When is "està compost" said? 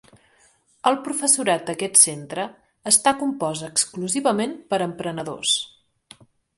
2.95-3.69